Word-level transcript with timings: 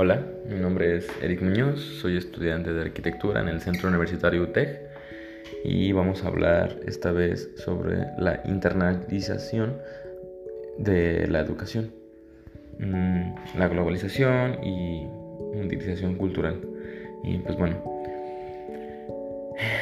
Hola, 0.00 0.24
mi 0.48 0.60
nombre 0.60 0.98
es 0.98 1.08
Eric 1.20 1.42
Muñoz, 1.42 1.80
soy 1.80 2.16
estudiante 2.16 2.72
de 2.72 2.82
arquitectura 2.82 3.40
en 3.40 3.48
el 3.48 3.60
Centro 3.60 3.88
Universitario 3.88 4.44
UTEC 4.44 4.78
y 5.64 5.90
vamos 5.90 6.22
a 6.22 6.28
hablar 6.28 6.78
esta 6.86 7.10
vez 7.10 7.50
sobre 7.56 8.06
la 8.16 8.40
internalización 8.44 9.76
de 10.78 11.26
la 11.26 11.40
educación, 11.40 11.90
mm, 12.78 13.58
la 13.58 13.66
globalización 13.66 14.62
y 14.62 15.04
utilización 15.60 16.14
cultural. 16.14 16.60
Y 17.24 17.38
pues 17.38 17.58
bueno, 17.58 17.82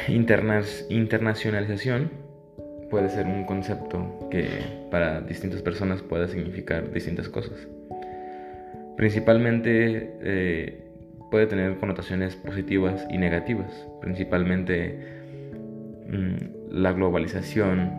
internacionalización 0.07 2.09
puede 2.89 3.09
ser 3.09 3.27
un 3.27 3.45
concepto 3.45 4.27
que 4.31 4.47
para 4.89 5.21
distintas 5.21 5.61
personas 5.61 6.01
pueda 6.01 6.27
significar 6.27 6.91
distintas 6.91 7.29
cosas. 7.29 7.67
Principalmente 8.97 10.17
eh, 10.21 10.83
puede 11.29 11.45
tener 11.45 11.77
connotaciones 11.77 12.35
positivas 12.35 13.05
y 13.11 13.19
negativas. 13.19 13.87
Principalmente 14.01 14.97
mm, 16.09 16.71
la 16.71 16.93
globalización 16.93 17.91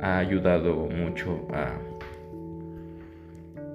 ha 0.00 0.18
ayudado 0.18 0.86
mucho 0.86 1.48
a 1.52 1.72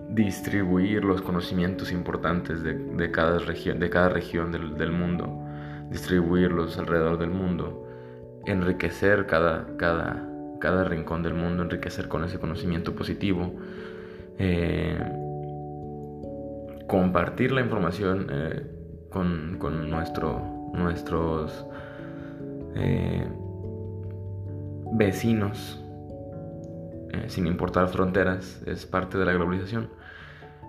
distribuir 0.09 1.03
los 1.03 1.21
conocimientos 1.21 1.91
importantes 1.91 2.63
de, 2.63 3.11
cada, 3.11 3.39
de 3.39 3.89
cada 3.89 4.09
región 4.09 4.51
del, 4.53 4.77
del, 4.77 4.91
mundo, 4.93 5.29
distribuirlos 5.91 6.77
alrededor 6.77 7.17
del 7.17 7.29
mundo, 7.29 7.85
enriquecer 8.45 9.25
cada, 9.25 9.67
cada, 9.75 10.25
cada 10.61 10.85
rincón 10.85 11.23
del 11.23 11.33
mundo, 11.33 11.63
enriquecer 11.63 12.07
con 12.07 12.23
ese 12.23 12.39
conocimiento 12.39 12.95
positivo. 12.95 13.53
Eh, 14.39 14.97
compartir 16.87 17.51
la 17.51 17.61
información 17.61 18.27
eh, 18.31 18.63
con, 19.11 19.89
nuestro, 19.89 20.41
nuestros 20.73 21.65
eh, 22.75 23.27
vecinos, 24.93 25.83
eh, 27.11 27.25
sin 27.27 27.47
importar 27.47 27.89
fronteras, 27.89 28.61
es 28.65 28.85
parte 28.85 29.17
de 29.17 29.25
la 29.25 29.33
globalización. 29.33 29.89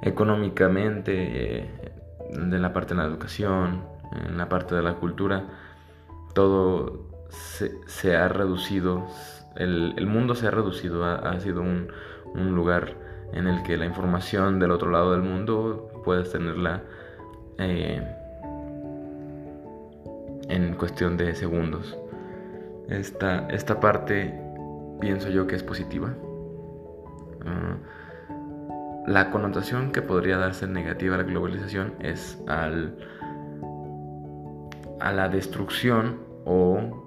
Económicamente, 0.02 1.90
de 2.30 2.58
la 2.58 2.72
parte 2.72 2.94
de 2.94 3.00
la 3.00 3.06
educación, 3.06 3.82
en 4.26 4.38
la 4.38 4.48
parte 4.48 4.74
de 4.74 4.82
la 4.82 4.94
cultura, 4.94 5.44
todo 6.34 7.08
se, 7.86 8.16
ha 8.16 8.28
reducido, 8.28 9.06
el, 9.56 10.06
mundo 10.06 10.34
se 10.34 10.46
ha 10.46 10.50
reducido, 10.50 11.04
ha, 11.04 11.40
sido 11.40 11.62
un, 11.62 11.88
un 12.34 12.54
lugar 12.54 13.07
en 13.32 13.46
el 13.46 13.62
que 13.62 13.76
la 13.76 13.84
información 13.84 14.58
del 14.58 14.70
otro 14.70 14.90
lado 14.90 15.12
del 15.12 15.22
mundo 15.22 15.90
puedes 16.04 16.32
tenerla 16.32 16.82
eh, 17.58 18.02
en 20.48 20.74
cuestión 20.74 21.16
de 21.16 21.34
segundos. 21.34 21.96
Esta, 22.88 23.48
esta 23.48 23.80
parte 23.80 24.34
pienso 25.00 25.28
yo 25.28 25.46
que 25.46 25.56
es 25.56 25.62
positiva. 25.62 26.14
Ah, 27.44 27.76
la 29.06 29.30
connotación 29.30 29.92
que 29.92 30.02
podría 30.02 30.38
darse 30.38 30.66
negativa 30.66 31.14
a 31.14 31.18
la 31.18 31.24
globalización 31.24 31.94
es 32.00 32.42
al, 32.46 32.96
a 35.00 35.12
la 35.12 35.28
destrucción 35.28 36.20
o 36.44 37.06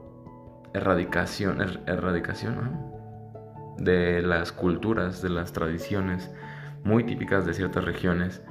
erradicación, 0.74 1.62
er, 1.62 1.80
erradicación 1.86 2.91
de 3.84 4.22
las 4.22 4.52
culturas, 4.52 5.22
de 5.22 5.30
las 5.30 5.54
tradiciones 5.54 6.32
muy 6.84 7.04
típicas 7.04 7.46
de 7.46 7.54
ciertas 7.54 7.84
regiones 7.84 8.42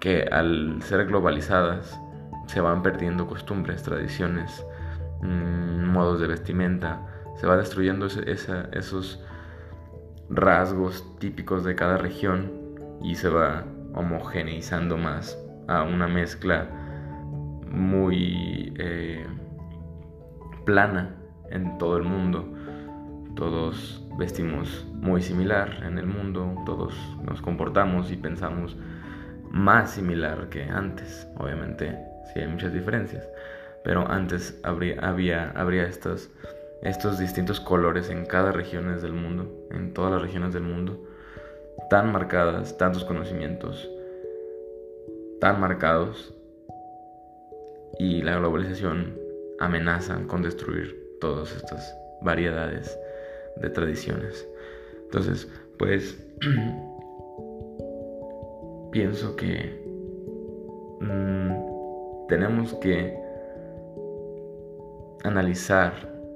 que 0.00 0.22
al 0.30 0.80
ser 0.82 1.06
globalizadas 1.06 1.98
se 2.46 2.60
van 2.60 2.82
perdiendo 2.82 3.26
costumbres, 3.26 3.82
tradiciones, 3.82 4.64
mm, 5.22 5.84
modos 5.84 6.20
de 6.20 6.28
vestimenta, 6.28 7.06
se 7.36 7.46
va 7.46 7.56
destruyendo 7.56 8.06
esos 8.06 9.24
rasgos 10.30 11.18
típicos 11.18 11.64
de 11.64 11.74
cada 11.74 11.98
región 11.98 12.52
y 13.02 13.14
se 13.14 13.28
va 13.28 13.64
homogeneizando 13.94 14.96
más 14.96 15.38
a 15.66 15.82
una 15.82 16.08
mezcla 16.08 16.68
muy 17.70 18.72
eh, 18.78 19.26
plana 20.64 21.16
en 21.50 21.78
todo 21.78 21.96
el 21.96 22.04
mundo. 22.04 22.44
Todos 23.36 24.07
vestimos 24.18 24.84
muy 24.94 25.22
similar 25.22 25.84
en 25.84 25.96
el 25.96 26.06
mundo, 26.06 26.56
todos 26.66 26.92
nos 27.22 27.40
comportamos 27.40 28.10
y 28.10 28.16
pensamos 28.16 28.76
más 29.50 29.92
similar 29.92 30.48
que 30.48 30.64
antes. 30.64 31.28
Obviamente, 31.38 31.96
sí 32.26 32.40
hay 32.40 32.48
muchas 32.48 32.72
diferencias, 32.72 33.26
pero 33.84 34.10
antes 34.10 34.60
habría, 34.64 35.00
había, 35.00 35.52
habría 35.52 35.84
estos, 35.84 36.30
estos 36.82 37.18
distintos 37.18 37.60
colores 37.60 38.10
en 38.10 38.26
cada 38.26 38.50
región 38.50 39.00
del 39.00 39.12
mundo, 39.12 39.68
en 39.70 39.94
todas 39.94 40.10
las 40.10 40.20
regiones 40.20 40.52
del 40.52 40.64
mundo, 40.64 41.00
tan 41.88 42.10
marcadas, 42.10 42.76
tantos 42.76 43.04
conocimientos, 43.04 43.88
tan 45.40 45.60
marcados, 45.60 46.34
y 48.00 48.22
la 48.22 48.36
globalización 48.36 49.16
amenaza 49.60 50.20
con 50.26 50.42
destruir 50.42 51.16
todas 51.20 51.54
estas 51.54 51.96
variedades 52.20 52.96
de 53.60 53.70
tradiciones. 53.70 54.48
Entonces, 55.04 55.48
pues 55.78 56.22
pienso 58.92 59.36
que 59.36 59.82
mm, 61.00 62.26
tenemos 62.28 62.74
que 62.74 63.18
analizar 65.24 65.92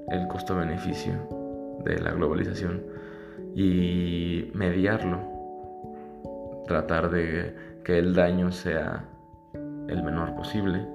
el 0.09 0.27
costo-beneficio 0.27 1.13
de 1.85 1.99
la 1.99 2.11
globalización 2.11 2.83
y 3.55 4.51
mediarlo, 4.53 5.19
tratar 6.67 7.09
de 7.09 7.55
que 7.83 7.99
el 7.99 8.13
daño 8.13 8.51
sea 8.51 9.05
el 9.53 10.03
menor 10.03 10.35
posible. 10.35 10.85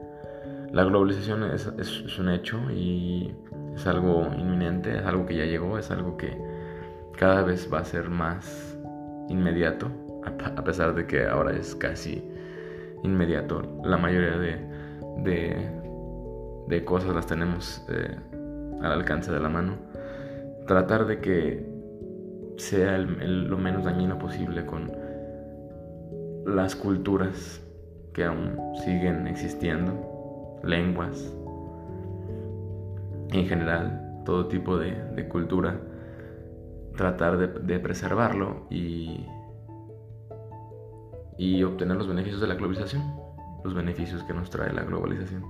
La 0.73 0.85
globalización 0.85 1.45
es, 1.45 2.19
un 2.19 2.29
hecho 2.29 2.59
y 2.71 3.35
es 3.75 3.87
algo 3.87 4.29
inminente, 4.37 4.99
es 4.99 5.05
algo 5.05 5.25
que 5.27 5.37
ya 5.37 5.45
llegó, 5.45 5.79
es 5.79 5.91
algo 5.91 6.17
que 6.17 6.37
cada 7.17 7.43
vez 7.43 7.69
va 7.73 7.81
a 7.81 7.85
ser 7.85 8.11
más 8.11 8.77
inmediato 9.29 9.91
a 10.57 10.65
pesar 10.65 10.95
de 10.95 11.07
que 11.07 11.27
ahora 11.27 11.53
es 11.53 11.75
casi 11.75 12.23
inmediato. 13.03 13.63
La 13.85 13.97
mayoría 13.97 14.39
de, 14.39 15.69
cosas 16.85 17.15
las 17.15 17.27
tenemos 17.27 17.85
eh, 17.89 18.17
al 18.83 18.93
alcance 18.93 19.33
de 19.33 19.41
la 19.41 19.49
mano. 19.49 19.77
Tratar 20.67 21.07
de 21.07 21.21
que 21.21 21.67
sea 22.57 22.99
lo 22.99 23.57
menos 23.57 23.85
dañino 23.85 24.19
posible 24.19 24.67
con 24.67 24.91
las 26.47 26.75
culturas 26.77 27.63
que 28.13 28.25
aún 28.25 28.59
siguen 28.85 29.27
existiendo, 29.27 30.18
lenguas, 30.63 31.35
en 33.31 33.47
general, 33.47 34.23
todo 34.25 34.49
tipo 34.49 34.79
de, 34.79 35.29
cultura, 35.29 35.81
tratar 36.97 37.39
de 37.39 37.79
preservarlo 37.79 38.67
y 38.71 39.27
y 41.39 41.63
obtener 41.63 41.97
los 41.97 42.09
beneficios 42.09 42.41
de 42.41 42.49
la 42.49 42.57
globalización, 42.57 43.03
los 43.65 43.73
beneficios 43.73 44.25
que 44.25 44.35
nos 44.35 44.51
trae 44.51 44.73
la 44.73 44.83
globalización. 44.83 45.45